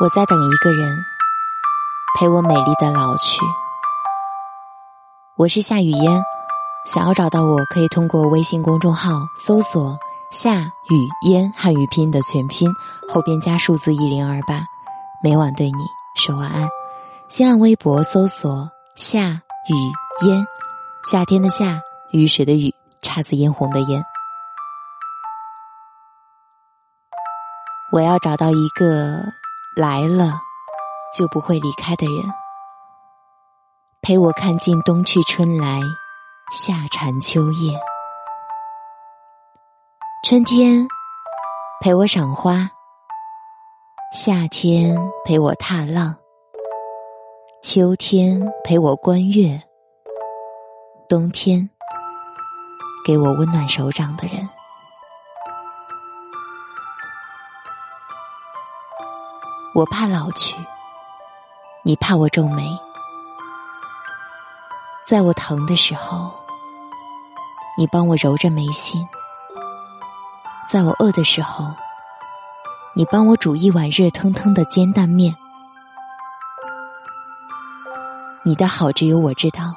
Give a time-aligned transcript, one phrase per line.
[0.00, 1.04] 我在等一个人，
[2.18, 3.38] 陪我美丽的老去。
[5.36, 6.20] 我是夏雨嫣，
[6.84, 9.96] 想要找到我可以通过微信公众号搜索
[10.32, 12.68] “夏雨嫣”汉语拼音的全拼，
[13.08, 14.64] 后边加数字一零二八，
[15.22, 15.78] 每晚对你
[16.16, 16.68] 说晚安。
[17.28, 18.68] 新浪微博搜索
[18.98, 19.28] “夏
[19.68, 20.44] 雨嫣”，
[21.08, 21.80] 夏天的夏，
[22.10, 24.04] 雨水的雨，姹紫嫣红的嫣。
[27.92, 29.22] 我要找到一个。
[29.76, 30.40] 来了，
[31.12, 32.24] 就不会离开的人，
[34.00, 35.80] 陪我看尽冬去春来，
[36.52, 37.76] 夏蝉秋叶。
[40.22, 40.86] 春天
[41.80, 42.70] 陪我赏花，
[44.12, 46.14] 夏天陪我踏浪，
[47.60, 49.60] 秋天陪我观月，
[51.08, 51.68] 冬天
[53.04, 54.48] 给我温暖手掌的人。
[59.74, 60.54] 我怕老去，
[61.82, 62.78] 你怕我皱眉。
[65.04, 66.32] 在我疼的时候，
[67.76, 69.04] 你帮我揉着眉心；
[70.70, 71.74] 在我饿的时候，
[72.94, 75.34] 你帮我煮一碗热腾腾的煎蛋面。
[78.44, 79.74] 你的好只有我知道，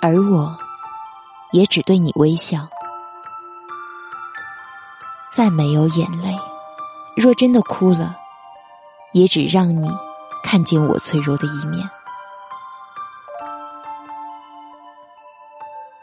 [0.00, 0.56] 而我
[1.50, 2.68] 也只对你微笑。
[5.32, 6.38] 再没有眼泪，
[7.16, 8.16] 若真的哭了。
[9.16, 9.88] 也只让你
[10.44, 11.88] 看见我脆弱的一面。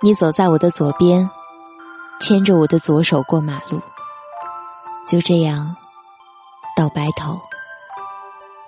[0.01, 1.29] 你走在我的左边，
[2.19, 3.79] 牵着我的左手过马路，
[5.07, 5.75] 就这样
[6.75, 7.39] 到白头，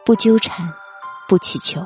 [0.06, 0.72] 不纠缠，
[1.28, 1.82] 不乞求。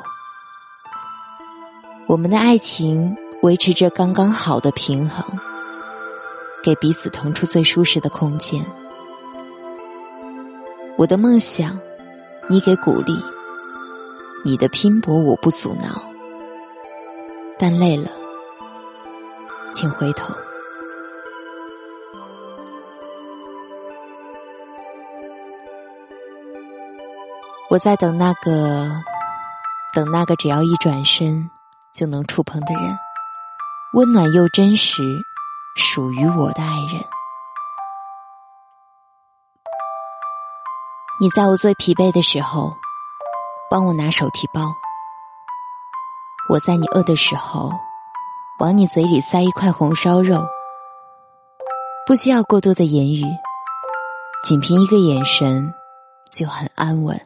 [2.07, 5.25] 我们的爱情维持着刚刚好的平衡，
[6.61, 8.61] 给彼此腾出最舒适的空间。
[10.97, 11.80] 我的梦想。
[12.52, 13.23] 你给鼓励，
[14.44, 16.02] 你的拼搏我不阻挠，
[17.60, 18.10] 但累了，
[19.71, 20.33] 请回头。
[27.70, 28.89] 我在等那个，
[29.93, 31.48] 等那个只要一转身
[31.93, 32.98] 就能触碰的人，
[33.93, 35.04] 温暖又真实，
[35.76, 36.99] 属于我的爱人。
[41.21, 42.73] 你在我最疲惫的时候，
[43.69, 44.71] 帮我拿手提包；
[46.47, 47.73] 我在你饿的时候，
[48.59, 50.47] 往你嘴里塞一块红烧肉。
[52.07, 53.25] 不需要过多的言语，
[54.43, 55.73] 仅凭一个眼神
[56.31, 57.19] 就很安稳。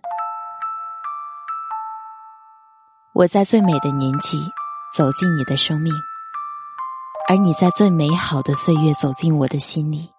[3.14, 4.40] 我在最美的年纪
[4.92, 5.94] 走进你的生命，
[7.30, 10.12] 而你在最美好的岁月走进我的心里。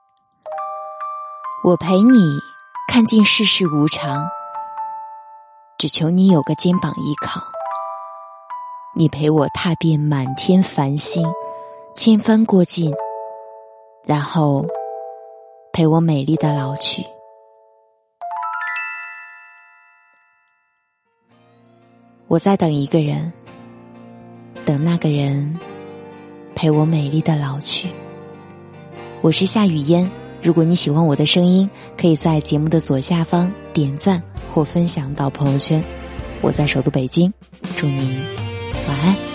[1.65, 2.39] 我陪你。
[2.95, 4.25] 看尽世事无常，
[5.79, 7.43] 只求你有个肩膀依靠。
[8.95, 11.27] 你陪我踏遍满天繁星，
[11.97, 12.95] 千帆过尽，
[14.05, 14.65] 然后
[15.73, 17.05] 陪我美丽的老去。
[22.29, 23.33] 我在等一个人，
[24.65, 25.59] 等那个人
[26.55, 27.93] 陪我美丽的老去。
[29.21, 30.09] 我是夏雨嫣。
[30.45, 34.23] 如果你喜欢我的声音，可以在节目的左下方点赞
[34.53, 35.83] 或分享到朋友圈。
[36.43, 37.33] 我在首都北京，
[37.75, 38.23] 祝你
[38.87, 39.34] 晚安。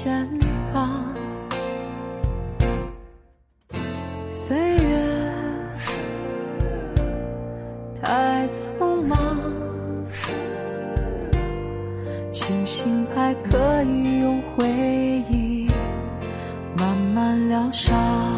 [0.00, 0.28] 肩
[0.72, 1.12] 膀？
[4.30, 5.32] 岁月
[8.00, 9.18] 太匆忙，
[12.30, 14.68] 庆幸还可以用回
[15.28, 15.68] 忆
[16.76, 18.37] 慢慢疗伤。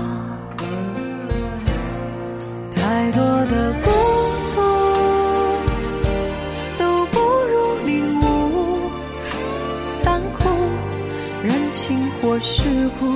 [12.40, 12.64] 事
[12.98, 13.06] 故，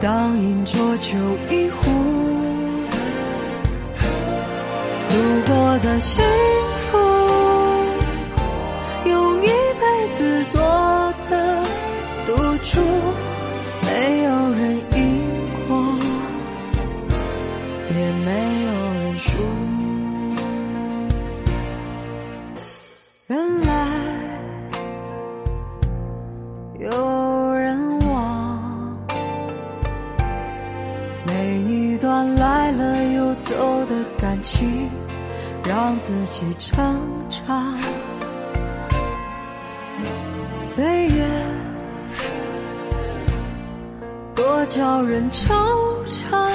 [0.00, 1.18] 当饮浊酒
[1.50, 1.90] 一壶，
[5.10, 5.14] 度
[5.46, 6.24] 过的幸
[6.90, 6.98] 福，
[9.04, 10.62] 用一辈子做
[11.28, 11.62] 的
[12.24, 12.32] 赌
[12.62, 12.80] 注，
[13.82, 14.80] 没有人
[32.36, 33.54] 来了又走
[33.86, 34.88] 的感情，
[35.64, 36.98] 让自己成
[37.28, 37.74] 长。
[40.58, 41.24] 岁月
[44.34, 45.46] 多叫人惆
[46.04, 46.50] 怅，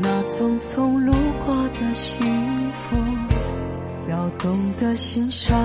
[0.00, 1.12] 那匆匆路
[1.44, 2.18] 过的幸
[2.72, 2.96] 福，
[4.10, 5.58] 要懂得欣赏。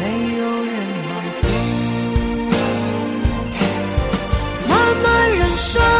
[0.00, 0.04] 没
[0.38, 0.74] 有人
[1.08, 1.46] 能走，
[4.66, 5.99] 慢慢燃烧。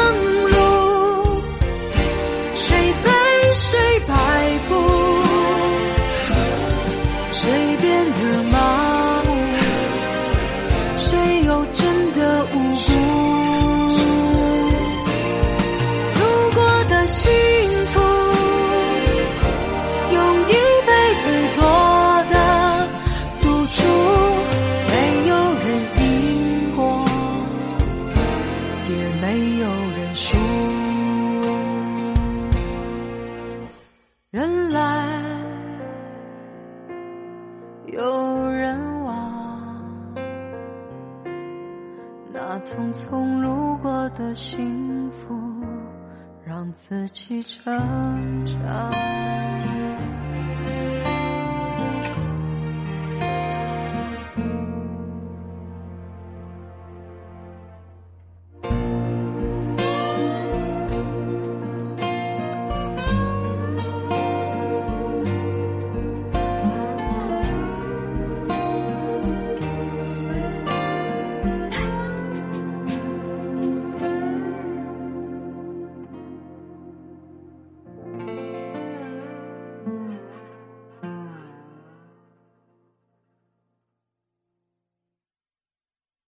[42.59, 45.39] 匆匆路过的幸福，
[46.45, 47.75] 让自己成
[48.45, 49.30] 长。